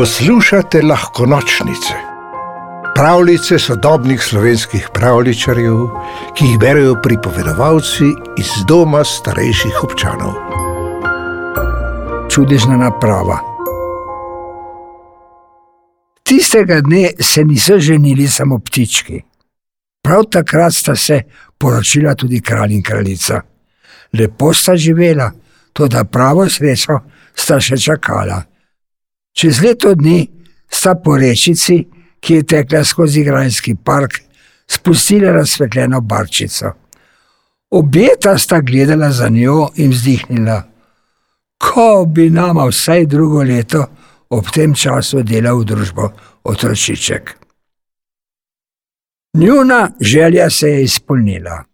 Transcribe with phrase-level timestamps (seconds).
[0.00, 1.94] Poslušate lahko nočnice,
[2.94, 5.76] pravljice sodobnih slovenskih pravličarjev,
[6.36, 8.08] ki jih berijo pripovedovalci
[8.38, 10.32] iz doma starejših občanov.
[12.32, 13.38] Čudežna naprava.
[16.22, 19.20] Tistega dne se niso ženili samo ptički.
[20.02, 21.22] Prav takrat sta se
[21.58, 23.42] poročila tudi kralj in kraljica.
[24.12, 25.32] Lepo sta živela,
[25.72, 27.00] tudi pravo srečo
[27.34, 28.49] sta še čakala.
[29.32, 30.28] Čez leto dni
[30.70, 31.84] sta po rečici,
[32.20, 34.20] ki je tekla skozi Grajski park,
[34.66, 36.72] spustila razsvetljeno barčico.
[37.70, 40.62] Objeta sta gledala za njo in vzdihnila,
[41.58, 43.86] ko bi nama vsaj drugo leto
[44.28, 46.10] ob tem času delal v družbo
[46.44, 47.36] otročiček.
[49.34, 51.64] Njuna želja se je izpolnila.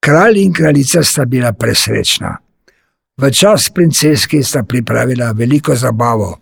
[0.00, 2.36] Kralj in kraljica sta bila presrečna.
[3.18, 6.38] V čas princeski sta pripravila veliko zabavo.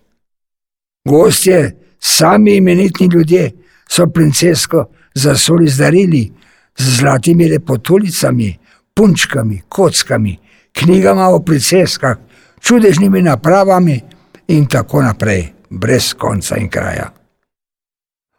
[1.09, 3.51] Gostje, sami imenitni ljudje,
[3.89, 6.31] so princesko zasuli z darili,
[6.77, 8.57] z zlatimi lepotulicami,
[8.93, 10.37] punčkami, kockami,
[10.71, 12.17] knjigama o princeskah,
[12.59, 14.01] čudežnimi napravami
[14.47, 17.13] in tako naprej, brez konca in kraja.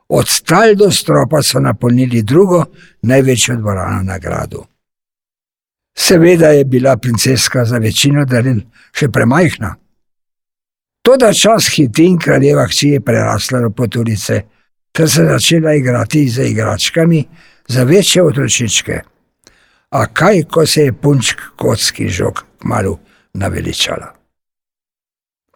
[0.09, 2.65] Od stal do stropa so napolnili drugo
[3.03, 4.65] največjo dvorano na gradu.
[5.99, 8.61] Seveda je bila princeska za večino daril
[8.95, 9.75] še premajhna.
[11.03, 14.43] Toda čas hiti in kraljeva hči je prerasla v poturice,
[14.93, 17.25] ter se začela igrati z igračkami
[17.69, 19.01] za večje otročičke.
[19.91, 22.99] A kaj, ko se je punčk kocki žog malo
[23.35, 24.15] naveličala.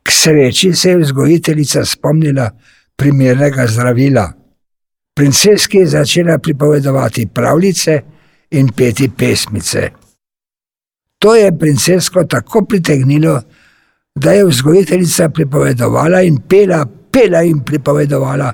[0.03, 2.51] K sreči se je vzgojiteljica spomnila
[2.97, 4.33] primernega zdravila.
[5.15, 8.01] Princeski je začela pripovedovati pravljice
[8.51, 10.02] in peti pesmice.
[11.23, 13.41] To je princesko tako pritegnilo,
[14.15, 18.53] da je vzgojiteljica pripovedovala in pela, pela in pripovedovala,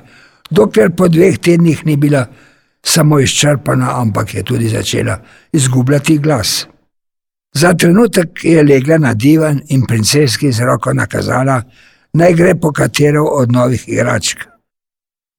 [0.50, 2.26] dokler po dveh tednih ni bila
[2.84, 5.18] samo izčrpana, ampak je tudi začela
[5.52, 6.66] izgubljati glas.
[7.54, 11.62] Za trenutek je legla na divan in princeski z roko nakazala,
[12.12, 14.44] naj gre po katero od novih igračk.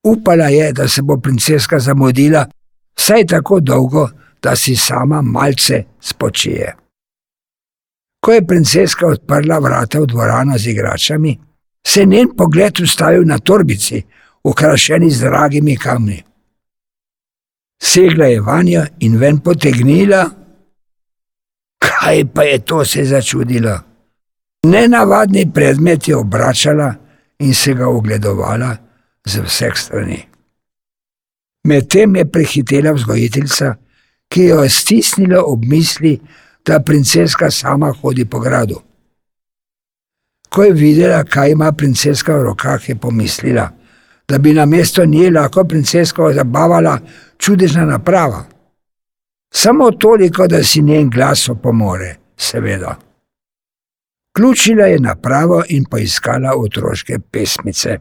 [0.04, 2.46] Upala je, da se bo princeska zamudila
[2.98, 4.10] vsaj tako dolgo,
[4.44, 6.89] da si sama malce spočije.
[8.30, 11.32] Ko je princeska odprla vrata v dvorano z igračami,
[11.88, 14.04] se je njen pogled ustavil na torbici,
[14.44, 16.24] ukrašeni z dragimi kamni.
[17.82, 20.30] Segla je vanjo in ven potegnila.
[21.82, 23.82] Kaj pa je to, se začudila?
[24.64, 26.94] Nenavadni predmet je obračala
[27.40, 28.76] in se ga ogledovala
[29.26, 30.20] z vseh strani.
[31.64, 33.74] Medtem je prehitela vzgojiteljica,
[34.30, 36.20] ki jo je stisnila ob misli,
[36.66, 38.82] da princeska sama hodi po gradu.
[40.50, 43.70] Ko je videla, kaj ima princeska v rokah, je pomislila,
[44.28, 47.00] da bi na mesto nje lahko princesko zabavala
[47.38, 48.46] čudežna naprava.
[49.54, 52.96] Samo toliko, da si njen glas opomore, seveda.
[54.36, 57.98] Ključila je napravo in poiskala otroške pesmice.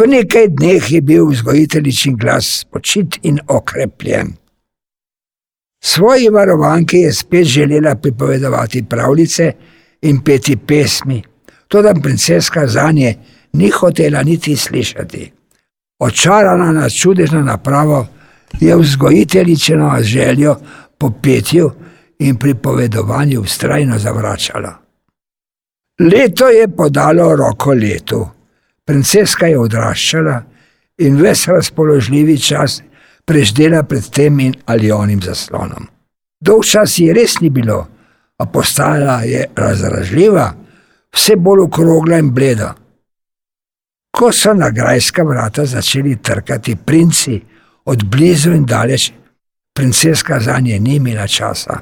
[0.00, 4.32] V nekaj dneh je bil vzgojiteljičin glas počit in okrepljen.
[5.80, 9.52] Svoji varovanki je spet želela pripovedovati pravljice
[10.02, 11.22] in peti pesmi,
[11.68, 13.14] tudi princeska za nje
[13.52, 15.32] ni hotela niti slišati.
[15.98, 18.06] Očarana na čudežno napravo
[18.60, 20.56] je vzgojiteljičino željo
[20.98, 21.70] po petju
[22.18, 24.78] in pripovedovanju ustrajno zavračala.
[26.00, 28.28] Leto je podalo roko letu,
[28.84, 30.42] princeska je odraščala
[30.98, 32.82] in ves razpoložljivi čas
[33.30, 35.86] preždela pred tem in ali onim zaslonom.
[36.40, 37.78] Dolg čas ji res ni bilo,
[38.38, 40.46] a postala je razražljiva,
[41.14, 42.72] vse bolj okrogla in bleda.
[44.10, 47.38] Ko so na grajska vrata začeli trkati princi,
[47.84, 49.12] od blizu in daleč,
[49.74, 51.78] princeska za nje ni imela časa.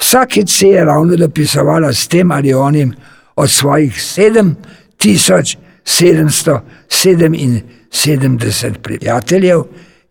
[0.00, 2.94] Vsakič se je ravno dopisovala s tem ali onim
[3.36, 4.56] od svojih sedem
[4.96, 9.62] tisoč sedemsto sedeminsedemdeset prijateljev,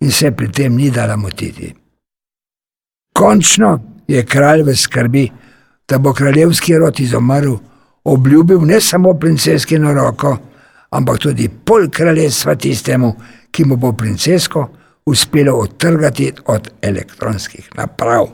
[0.06, 1.74] in se pri tem ni dala motiti.
[3.14, 5.26] Končno je kralj v skrbi,
[5.90, 7.56] da bo kraljevski rod izumrl,
[8.04, 10.38] obljubil ne samo princeski na roko,
[10.90, 13.14] ampak tudi pol kraljestva tistemu,
[13.52, 14.68] ki mu bo princesko
[15.06, 18.28] uspelo odtrgati od elektronskih naprav.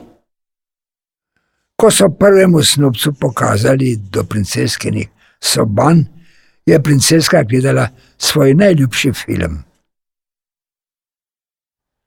[1.76, 5.08] Ko so prvemu snupcu pokazali do princeskinih
[5.40, 6.04] soban,
[6.66, 7.88] je princeska gledala
[8.18, 9.62] svoj najljubši film.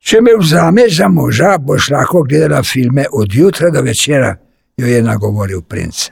[0.05, 4.35] Če me vzameš za moža, boš lahko gledala filme od jutra do večera,
[4.77, 6.09] jo je nagovoril princ.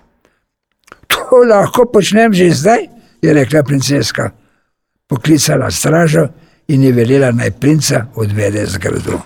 [1.07, 2.87] To lahko počnem že zdaj,
[3.21, 4.31] je rekla princeska.
[5.07, 6.27] Poklicala stražo
[6.67, 9.19] in je velela naj princa odvede z gradu.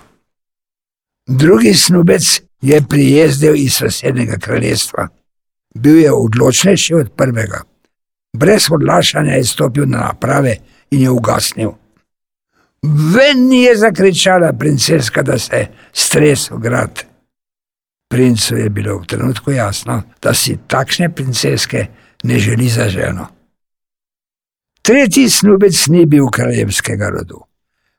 [1.27, 5.07] Drugi snubec je prijezdil iz sosednjega kraljestva.
[5.75, 7.61] Bil je odločnejši od prvega.
[8.33, 10.57] Brez odlašanja je stopil na naprave
[10.91, 11.71] in je ugasnil.
[12.83, 17.03] Ven je zakričala princeska, da se stresel grad.
[18.09, 21.85] Princu je bilo v trenutku jasno, da si takšne princeske
[22.23, 23.27] ne želi za ženo.
[24.81, 27.41] Tretji snubec ni bil kraljevskega rodu.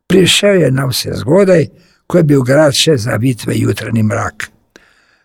[0.07, 1.67] Prišel je na vse zgodaj,
[2.07, 4.49] ko je bil grad še zavit v jutranji mrak.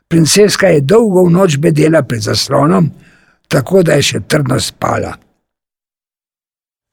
[0.07, 2.91] Princeska je dolgo v noč bedela pred zaslonom,
[3.47, 5.13] tako da je še trdno spala.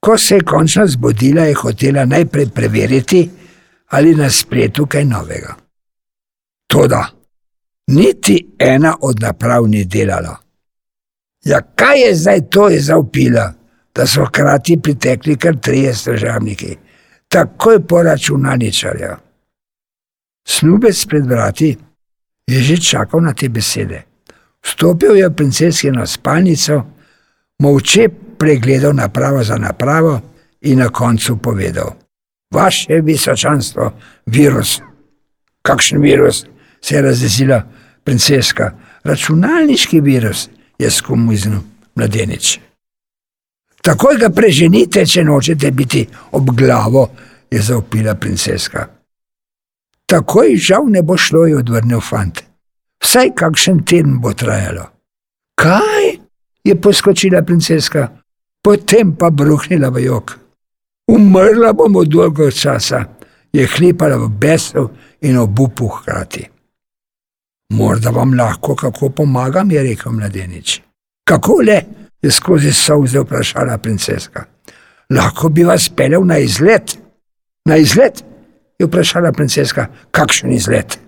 [0.00, 3.30] Ko se je končno zbudila, je hotela najprej preveriti,
[3.88, 5.56] ali na spletu kaj novega.
[6.66, 7.06] Toda,
[7.86, 10.36] niti ena od naprav ni delala.
[11.44, 13.52] Ja, kaj je zdaj to, je zaupila,
[13.94, 16.76] da so hkrati pritekli kar trije stražavniki,
[17.28, 19.16] takoj po računalničarju.
[20.48, 21.76] Snubec pred vrati
[22.46, 24.02] je že čakal na te besede.
[24.64, 26.82] Vstopil je v princeskino spalnico,
[27.58, 28.08] molče
[28.40, 30.20] pregledal napravo za napravo
[30.60, 31.92] in na koncu povedal:
[32.54, 33.92] Vaše visočanstvo,
[34.26, 34.80] virus.
[35.62, 36.46] Kakšen virus?
[36.80, 37.62] se je razjezila
[38.04, 38.72] princeska.
[39.04, 40.48] Računalniški virus
[40.78, 41.60] je skomuznil
[41.94, 42.58] mladenič.
[43.82, 47.08] Takoj ga preženite, če nočete biti ob glavo,
[47.50, 48.86] je zaupila princeska.
[50.06, 52.42] Takoj žal ne bo šlo, je odvrnil fant.
[53.04, 54.88] Vsaj kakšen teden bo trajalo.
[55.60, 56.16] Kaj?
[56.64, 58.08] je poskočila princeska,
[58.62, 60.38] potem pa bruhnila v jok.
[61.10, 63.04] Umrla bomo dolgo časa,
[63.52, 64.90] je hlipala v besu
[65.22, 66.44] in obupu hkrati.
[67.70, 70.82] Morda vam lahko kako pomagam, je rekel mladenič.
[71.24, 71.82] Kako le?
[72.22, 74.44] je skozi solze vprašala princeska.
[75.10, 76.98] Lahko bi vas pelel na izlet.
[77.64, 78.24] Na izlet?
[78.78, 79.86] je vprašala princeska.
[80.10, 80.98] Kakšen izlet?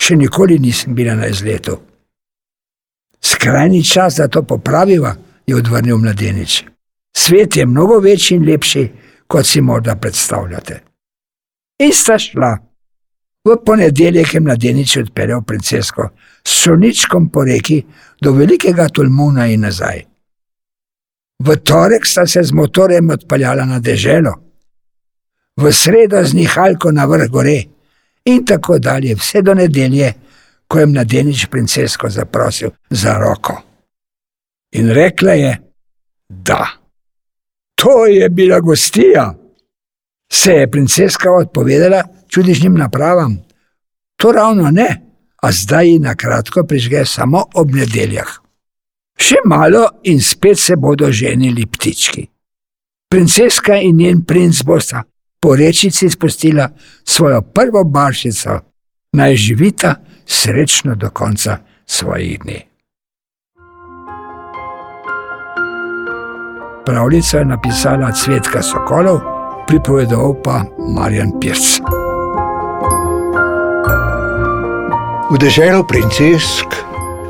[0.00, 1.76] Še nikoli nisem bila na izletu.
[3.20, 5.14] Skrajni čas, da to popraviva,
[5.46, 6.64] je odvrnil mladenič.
[7.16, 8.88] Svet je mnogo večji in lepši,
[9.26, 10.80] kot si morda predstavljate.
[11.78, 12.58] In sta šla.
[13.44, 16.10] V ponedeljek je mladenič odpeljal princesko
[16.44, 17.82] s soničkom po reki
[18.20, 20.04] do velikega Tolmuna in nazaj.
[21.40, 24.34] V torek sta se z motorjem odpeljala na deželo,
[25.56, 27.64] v sredo z nihalko na vrh gore
[28.24, 30.12] in tako dalje, vse do nedelje,
[30.68, 33.56] ko je mladenič princesko zaprosil za roko.
[34.72, 35.56] In rekla je,
[36.28, 36.79] da.
[37.80, 39.34] To je bila gostija.
[40.32, 43.38] Se je princeska odpovedala čudežnim napravam?
[44.16, 45.00] To ravno ne,
[45.42, 48.28] a zdaj ji na kratko prižge samo ob nedeljah.
[49.16, 52.26] Še malo in spet se bodo ženili ptički.
[53.10, 55.02] Princeska in njen princ bosta
[55.40, 56.68] po rečici spustila
[57.04, 58.60] svojo prvo baršico,
[59.12, 59.94] naj živita
[60.26, 62.69] srečno do konca svojih dni.
[66.90, 69.20] Pravljico je napisala Cvetka Sokolov,
[69.66, 70.64] pripovedoval pa
[70.96, 71.78] Marjan Pirc.
[75.30, 76.66] V deželo princesk,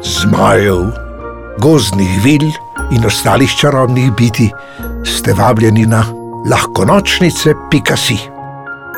[0.01, 0.89] zmajev,
[1.61, 2.49] gozdnih vil
[2.91, 4.49] in ostalih čarobnih biti
[5.05, 6.05] ste vabljeni na
[6.49, 8.17] lahko nočnice, pika si,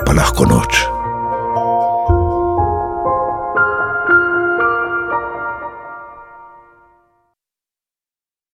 [0.06, 0.91] pa lahko noč.